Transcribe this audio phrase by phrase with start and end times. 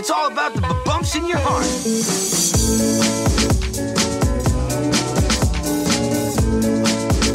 [0.00, 1.66] It's all about the bumps in your heart.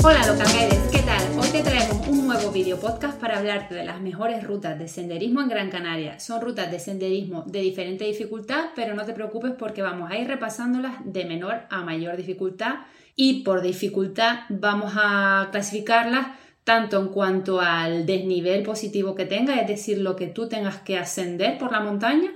[0.03, 1.39] Hola Localguides, ¿qué tal?
[1.39, 5.41] Hoy te traemos un nuevo video podcast para hablarte de las mejores rutas de senderismo
[5.41, 6.19] en Gran Canaria.
[6.19, 10.27] Son rutas de senderismo de diferente dificultad, pero no te preocupes porque vamos a ir
[10.27, 12.77] repasándolas de menor a mayor dificultad
[13.15, 16.29] y por dificultad vamos a clasificarlas
[16.63, 20.97] tanto en cuanto al desnivel positivo que tenga, es decir, lo que tú tengas que
[20.97, 22.31] ascender por la montaña,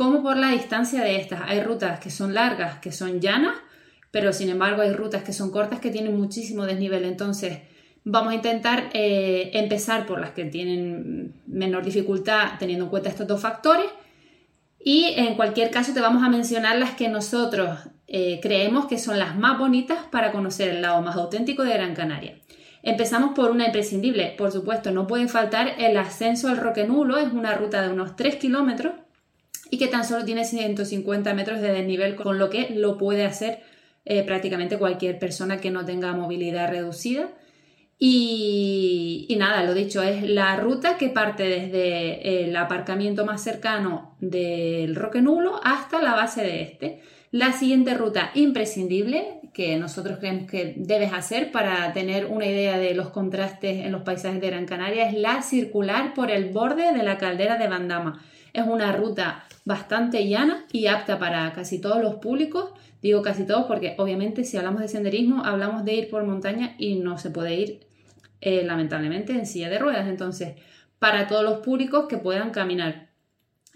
[0.00, 1.42] como por la distancia de estas.
[1.44, 3.54] Hay rutas que son largas, que son llanas,
[4.10, 7.04] pero sin embargo hay rutas que son cortas que tienen muchísimo desnivel.
[7.04, 7.58] Entonces,
[8.04, 13.26] vamos a intentar eh, empezar por las que tienen menor dificultad teniendo en cuenta estos
[13.26, 13.84] dos factores.
[14.82, 19.18] Y en cualquier caso te vamos a mencionar las que nosotros eh, creemos que son
[19.18, 22.38] las más bonitas para conocer el lado más auténtico de Gran Canaria.
[22.82, 27.30] Empezamos por una imprescindible, por supuesto, no puede faltar el ascenso al Roque Nulo, es
[27.34, 28.94] una ruta de unos 3 kilómetros
[29.70, 33.60] y que tan solo tiene 150 metros de desnivel, con lo que lo puede hacer
[34.04, 37.28] eh, prácticamente cualquier persona que no tenga movilidad reducida.
[37.98, 44.16] Y, y, nada, lo dicho, es la ruta que parte desde el aparcamiento más cercano
[44.20, 47.02] del Roque Nulo hasta la base de este.
[47.30, 52.94] La siguiente ruta imprescindible que nosotros creemos que debes hacer para tener una idea de
[52.94, 57.02] los contrastes en los paisajes de Gran Canaria es la circular por el borde de
[57.02, 58.24] la caldera de Bandama.
[58.52, 62.70] Es una ruta bastante llana y apta para casi todos los públicos.
[63.02, 66.96] Digo casi todos porque obviamente si hablamos de senderismo hablamos de ir por montaña y
[66.96, 67.80] no se puede ir
[68.40, 70.08] eh, lamentablemente en silla de ruedas.
[70.08, 70.54] Entonces,
[70.98, 73.10] para todos los públicos que puedan caminar.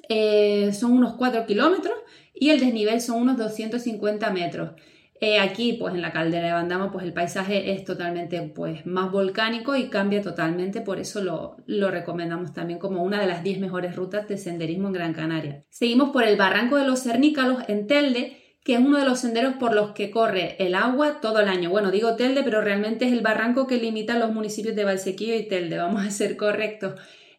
[0.08, 1.97] Eh, son unos 4 kilómetros
[2.34, 4.72] y el desnivel son unos 250 metros.
[5.20, 9.12] Eh, aquí, pues en la caldera de Bandama, pues el paisaje es totalmente pues, más
[9.12, 13.60] volcánico y cambia totalmente, por eso lo, lo recomendamos también como una de las 10
[13.60, 15.64] mejores rutas de senderismo en Gran Canaria.
[15.70, 19.54] Seguimos por el Barranco de los Cernícalos en Telde, que es uno de los senderos
[19.54, 21.70] por los que corre el agua todo el año.
[21.70, 25.47] Bueno, digo Telde, pero realmente es el barranco que limita los municipios de Valsequillo y
[25.47, 26.94] Telde, vamos a ser correctos.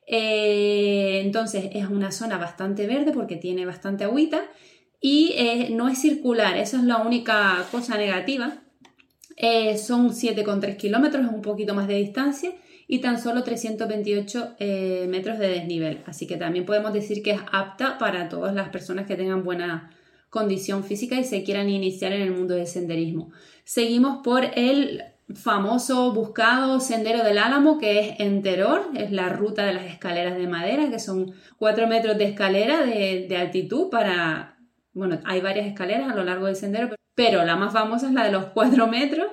[0.08, 4.44] Eh, entonces es una zona bastante verde porque tiene bastante agüita
[5.08, 8.64] y eh, no es circular, esa es la única cosa negativa.
[9.38, 12.54] Eh, son 7,3 kilómetros, es un poquito más de distancia
[12.88, 16.02] y tan solo 328 eh, metros de desnivel.
[16.08, 19.92] Así que también podemos decir que es apta para todas las personas que tengan buena
[20.32, 23.32] condición física y se quieran iniciar en el mundo del senderismo.
[23.64, 29.66] Seguimos por el famoso buscado Sendero del Álamo, que es en Teror, es la ruta
[29.66, 34.55] de las escaleras de madera, que son 4 metros de escalera de, altitud para,
[34.96, 38.24] bueno, hay varias escaleras a lo largo del sendero, pero la más famosa es la
[38.24, 39.28] de los 4 metros.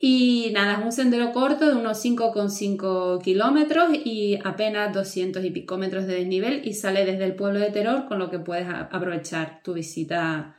[0.00, 5.76] Y nada, es un sendero corto de unos 5,5 kilómetros y apenas 200 y pico
[5.76, 9.60] metros de desnivel y sale desde el pueblo de Teror, con lo que puedes aprovechar
[9.64, 10.54] tu visita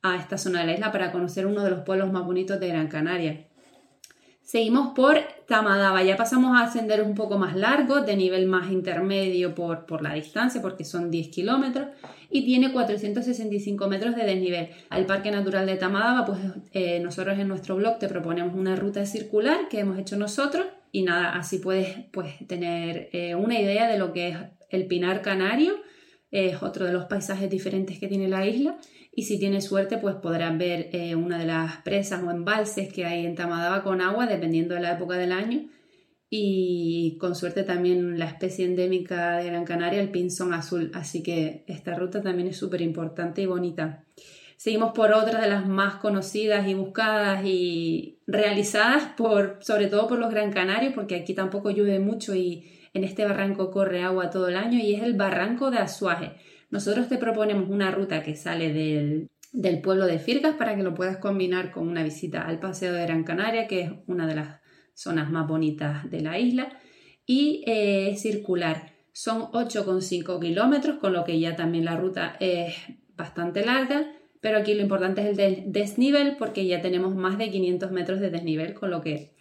[0.00, 2.68] a esta zona de la isla para conocer uno de los pueblos más bonitos de
[2.68, 3.48] Gran Canaria.
[4.44, 5.16] Seguimos por
[5.48, 10.02] Tamadaba, ya pasamos a senderos un poco más largos, de nivel más intermedio por, por
[10.02, 11.88] la distancia, porque son 10 kilómetros,
[12.30, 14.68] y tiene 465 metros de desnivel.
[14.90, 16.38] Al Parque Natural de Tamadaba, pues
[16.72, 21.02] eh, nosotros en nuestro blog te proponemos una ruta circular que hemos hecho nosotros, y
[21.04, 24.36] nada, así puedes pues, tener eh, una idea de lo que es
[24.68, 25.72] el Pinar Canario,
[26.30, 28.76] es otro de los paisajes diferentes que tiene la isla,
[29.16, 33.04] y si tienes suerte pues podrás ver eh, una de las presas o embalses que
[33.04, 35.68] hay en Tamadaba con agua dependiendo de la época del año
[36.36, 41.64] y con suerte también la especie endémica de Gran Canaria, el pinzón azul, así que
[41.68, 44.04] esta ruta también es súper importante y bonita.
[44.56, 50.18] Seguimos por otra de las más conocidas y buscadas y realizadas por, sobre todo por
[50.18, 52.64] los Gran Canarios, porque aquí tampoco llueve mucho y
[52.94, 56.32] en este barranco corre agua todo el año, y es el Barranco de Azuaje.
[56.74, 58.72] Nosotros te proponemos una ruta que sale
[59.52, 63.02] del, pueblo de Firgas para que lo puedas combinar con una visita al Paseo de
[63.02, 64.58] Gran Canaria, que es una de las
[64.92, 66.76] zonas más bonitas de la isla,
[67.26, 68.92] y eh, circular.
[69.12, 72.74] Son 8,5 kilómetros, con lo que ya también la ruta es
[73.16, 77.92] bastante larga, pero aquí lo importante es el desnivel porque ya tenemos más de 500
[77.92, 79.36] metros de desnivel, con lo que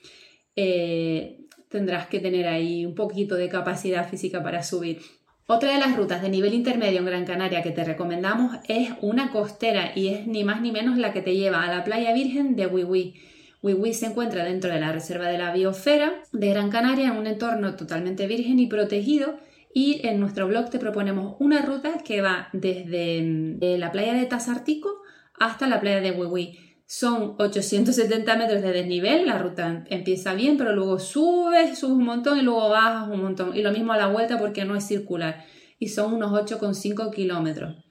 [0.55, 4.99] eh, tendrás que tener ahí un poquito de capacidad física para subir.
[5.45, 9.29] Otra de las rutas de nivel intermedio en Gran Canaria que te recomendamos es una
[9.29, 12.55] costera y es ni más ni menos la que te lleva a la playa virgen
[12.55, 13.15] de Wiwi.
[13.61, 17.27] Wiwi se encuentra dentro de la reserva de la biosfera de Gran Canaria en un
[17.27, 19.37] entorno totalmente virgen y protegido
[19.73, 24.25] y en nuestro blog te proponemos una ruta que va desde mm, la playa de
[24.25, 25.01] Tasartico
[25.37, 26.57] hasta la playa de Wiwi.
[26.95, 32.37] Son 870 metros de desnivel, la ruta empieza bien, pero luego subes, subes un montón
[32.37, 33.57] y luego bajas un montón.
[33.57, 35.43] Y lo mismo a la vuelta porque no es circular.
[35.79, 37.83] Y son unos 8,5 kilómetros.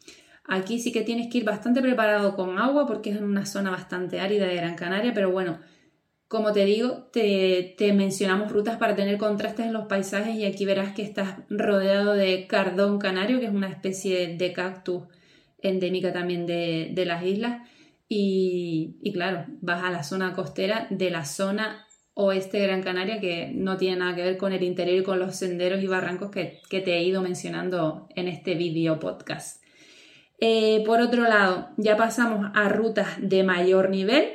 [0.45, 4.21] Aquí sí que tienes que ir bastante preparado con agua porque es una zona bastante
[4.21, 5.59] árida de Gran Canaria, pero bueno,
[6.29, 10.65] como te digo, te, te, mencionamos rutas para tener contrastes en los paisajes y aquí
[10.65, 15.03] verás que estás rodeado de cardón canario, que es una especie de cactus
[15.59, 17.69] endémica también de, de las islas.
[18.15, 23.51] Y, claro, vas a la zona costera de la zona oeste de Gran Canaria, que
[23.55, 26.61] no tiene nada que ver con el interior y con los senderos y barrancos que,
[26.69, 29.63] que te he ido mencionando en este video podcast.
[30.41, 34.29] Eh, por otro lado, ya pasamos a rutas de mayor nivel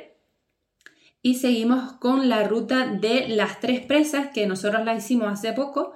[1.22, 5.94] y seguimos con la ruta de las tres presas que nosotros la hicimos hace poco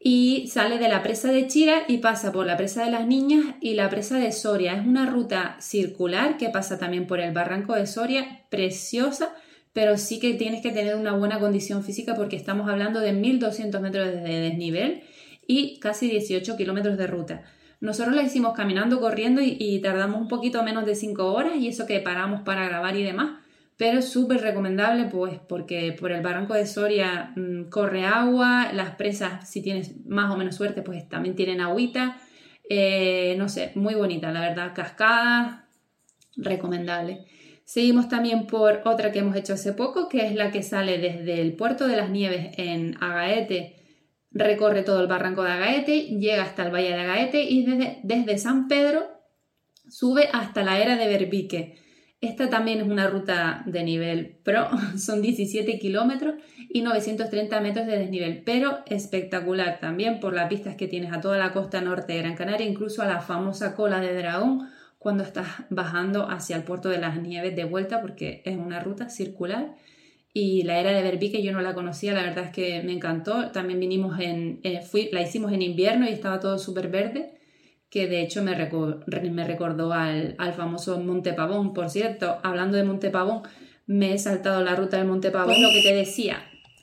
[0.00, 3.56] y sale de la presa de Chira y pasa por la presa de las Niñas
[3.60, 4.74] y la presa de Soria.
[4.74, 9.34] Es una ruta circular que pasa también por el barranco de Soria, preciosa,
[9.72, 13.80] pero sí que tienes que tener una buena condición física porque estamos hablando de 1200
[13.80, 15.02] metros de desnivel
[15.46, 17.42] y casi 18 kilómetros de ruta.
[17.80, 21.86] Nosotros la hicimos caminando, corriendo y, tardamos un poquito menos de 5 horas y eso
[21.86, 23.40] que paramos para grabar y demás.
[23.78, 28.96] Pero es súper recomendable pues porque por el barranco de Soria mm, corre agua, las
[28.96, 32.18] presas si tienes más o menos suerte pues también tienen agüita.
[32.68, 35.62] Eh, no sé, muy bonita la verdad, cascadas,
[36.36, 37.24] recomendable.
[37.64, 41.40] Seguimos también por otra que hemos hecho hace poco, que es la que sale desde
[41.40, 43.78] el puerto de las Nieves en Agaete
[44.30, 48.38] recorre todo el barranco de Agaete, llega hasta el valle de Agaete y desde, desde
[48.38, 49.06] San Pedro
[49.88, 51.78] sube hasta la era de Berbique.
[52.20, 54.68] Esta también es una ruta de nivel pro,
[54.98, 56.34] son 17 kilómetros
[56.68, 61.38] y 930 metros de desnivel, pero espectacular también por las vistas que tienes a toda
[61.38, 64.68] la costa norte de Gran Canaria, incluso a la famosa cola de dragón
[64.98, 69.08] cuando estás bajando hacia el puerto de las nieves de vuelta, porque es una ruta
[69.08, 69.76] circular
[70.32, 73.50] y la era de Berbique yo no la conocía, la verdad es que me encantó.
[73.50, 77.37] También vinimos en, eh, fui, la hicimos en invierno y estaba todo súper verde,
[77.90, 78.54] que de hecho me,
[79.30, 81.72] me recordó al, al, famoso Monte Pavón.
[81.72, 83.42] Por cierto, hablando de Monte Pavón,
[83.86, 85.62] me he saltado la ruta del Monte Pavón.
[85.62, 86.42] Lo que te decía,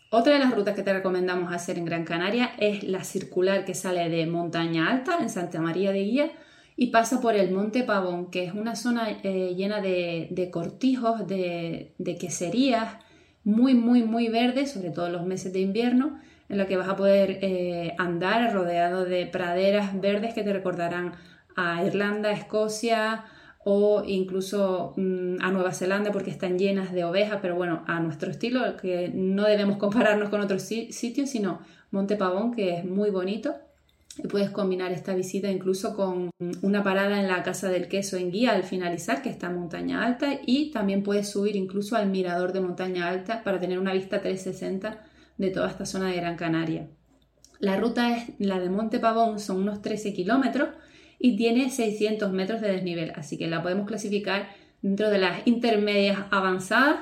[0.09, 3.73] otra de las rutas que te recomendamos hacer en Gran Canaria es la circular que
[3.73, 6.31] sale de Montaña Alta, en Santa María de Guía,
[6.77, 11.27] y pasa por el Monte Pavón, que es una zona eh, llena de, de cortijos,
[11.27, 12.97] de, de queserías,
[13.43, 16.19] muy, muy, muy verde, sobre todo en los meses de invierno,
[16.49, 21.13] en la que vas a poder eh, andar rodeado de praderas verdes que te recordarán
[21.55, 23.25] a Irlanda, Escocia
[23.63, 28.29] o incluso mm, a Nueva Zelanda porque están llenas de ovejas, pero bueno, a nuestro
[28.29, 31.59] estilo, que no debemos compararnos con otros sitios, sino
[31.91, 33.55] Monte Pavón, que es muy bonito.
[34.17, 36.29] Y puedes combinar esta visita incluso con
[36.61, 40.05] una parada en la Casa del Queso en Guía al finalizar, que está en montaña
[40.05, 44.21] alta, y también puedes subir incluso al mirador de montaña alta para tener una vista
[44.21, 44.99] 360
[45.37, 46.87] de toda esta zona de Gran Canaria.
[47.59, 50.69] La ruta es la de Monte Pavón, son unos 13 kilómetros
[51.19, 54.49] y tiene 600 metros de desnivel, así que la podemos clasificar
[54.81, 56.99] dentro de las intermedias avanzadas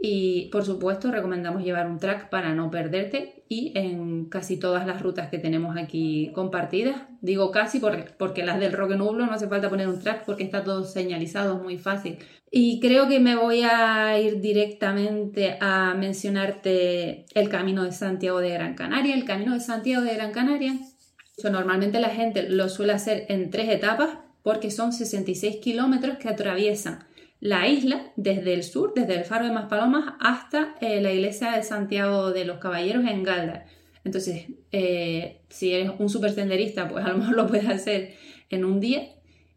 [0.00, 5.00] y por supuesto recomendamos llevar un track para no perderte y en casi todas las
[5.00, 9.70] rutas que tenemos aquí compartidas, digo casi porque, las del Roque Nublo no hace falta
[9.70, 12.18] poner un track porque está todo señalizado, es muy fácil.
[12.50, 18.50] Y creo que me voy a ir directamente a mencionarte el Camino de Santiago de
[18.50, 19.14] Gran Canaria.
[19.14, 20.74] El Camino de Santiago de Gran Canaria,
[21.42, 24.10] normalmente la gente lo suele hacer en tres etapas
[24.42, 27.05] porque son 66 kilómetros que atraviesan
[27.40, 31.62] la isla desde el sur, desde el faro de Maspalomas hasta eh, la iglesia de
[31.62, 33.66] Santiago de los Caballeros en Galdar.
[34.04, 38.14] Entonces, eh, si eres un super senderista, pues a lo mejor lo puedes hacer
[38.50, 39.08] en un día.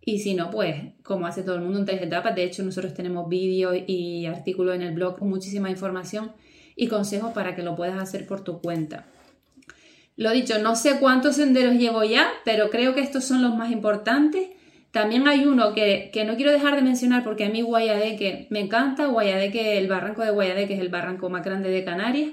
[0.03, 2.35] Y si no, pues como hace todo el mundo en tres etapas.
[2.35, 6.31] De hecho, nosotros tenemos vídeos y artículos en el blog muchísima información
[6.75, 9.05] y consejos para que lo puedas hacer por tu cuenta.
[10.15, 13.71] Lo dicho, no sé cuántos senderos llevo ya, pero creo que estos son los más
[13.71, 14.49] importantes
[14.91, 19.05] también hay uno que, no quiero dejar de mencionar porque a mí Guayadeque me encanta,
[19.05, 22.31] Guayadeque, el barranco de Guayadeque es el barranco más grande de Canarias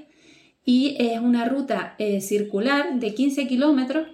[0.65, 4.09] y es una ruta eh, circular de 15 kilómetros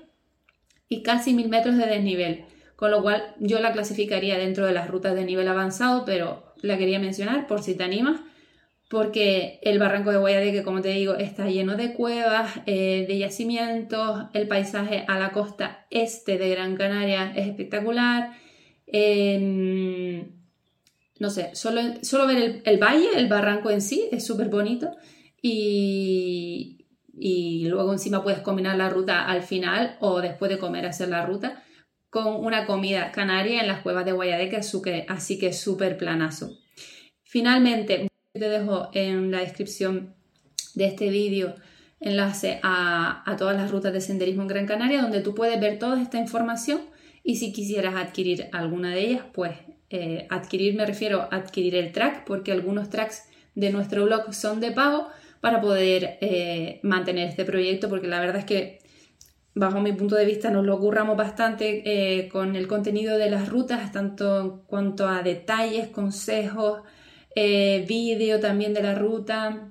[0.88, 2.44] y casi 1000 metros de desnivel,
[2.74, 6.76] con lo cual yo la clasificaría dentro de las rutas de nivel avanzado, pero la
[6.76, 8.20] quería mencionar por si te animas,
[8.92, 14.26] porque el barranco de Guayadeque, como te digo, está lleno de cuevas, eh, de yacimientos,
[14.34, 18.36] el paisaje a la costa este de Gran Canaria es espectacular.
[18.86, 20.32] Em,
[21.18, 24.94] no sé, solo, solo ver el, valle, el barranco en sí, es súper bonito.
[25.40, 26.84] Y,
[27.18, 31.24] y luego encima puedes combinar la ruta al final o después de comer hacer la
[31.24, 31.64] ruta
[32.10, 34.60] con una comida canaria en las cuevas de Guayadeque,
[35.08, 36.58] así que es súper planazo.
[37.22, 40.14] Finalmente, te dejo en la descripción
[40.74, 41.54] de este vídeo
[42.00, 46.00] enlace a, todas las rutas de senderismo en Gran Canaria, donde tú puedes ver toda
[46.00, 46.80] esta información
[47.24, 49.52] Y si quisieras adquirir alguna de ellas, pues
[49.90, 53.24] eh, adquirir me refiero a adquirir el track, porque algunos tracks
[53.54, 55.08] de nuestro blog son de pago
[55.40, 58.78] para poder eh, mantener este proyecto, porque la verdad es que
[59.54, 63.48] bajo mi punto de vista nos lo curramos bastante eh, con el contenido de las
[63.50, 66.80] rutas, tanto en cuanto a detalles, consejos,
[67.34, 69.68] vídeo también de la ruta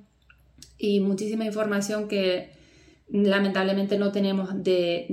[0.77, 2.49] y muchísima información que
[3.11, 5.05] lamentablemente no tenemos de,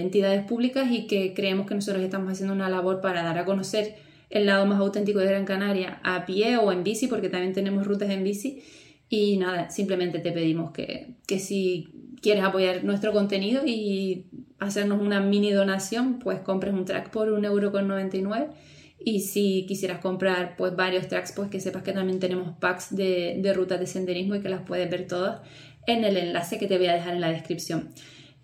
[0.00, 3.94] entidades públicas y que creemos que nosotros estamos haciendo una labor para dar a conocer
[4.30, 7.86] el lado más auténtico de Gran Canaria a pie o en bici, porque también tenemos
[7.86, 8.62] rutas en bici.
[9.08, 11.88] Y nada, simplemente te pedimos que, que si
[12.20, 14.26] quieres apoyar nuestro contenido y
[14.58, 18.48] hacernos una mini donación, pues compres un track por 1,99€
[19.08, 23.36] y si quisieras comprar pues varios tracks, pues que sepas que también tenemos packs de,
[23.38, 25.42] de rutas de senderismo y que las puedes ver todas
[25.86, 27.90] en el enlace que te voy a dejar en la descripción.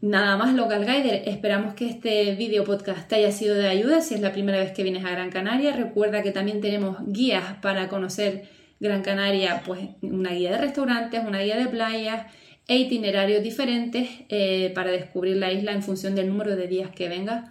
[0.00, 4.14] Nada más Local Guider, esperamos que este video podcast te haya sido de ayuda si
[4.14, 5.73] es la primera vez que vienes a Gran Canaria.
[5.73, 8.45] Recuerda que también tenemos guías para conocer
[8.78, 12.33] Gran Canaria, pues una guía de restaurantes, una guía de playas
[12.69, 17.09] e itinerarios diferentes eh, para descubrir la isla en función del número de días que
[17.09, 17.50] vengas.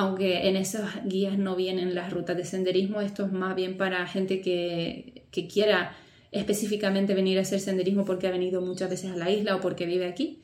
[0.00, 4.06] Aunque en esas guías no vienen las rutas de senderismo, esto es más bien para
[4.06, 5.94] gente que, que quiera
[6.32, 9.84] específicamente venir a hacer senderismo porque ha venido muchas veces a la isla o porque
[9.84, 10.40] vive aquí.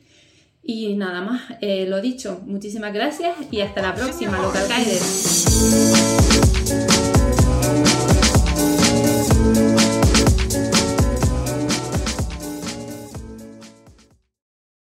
[0.63, 6.36] Y nada más, eh, lo dicho, muchísimas gracias y hasta la próxima, Local Guiders.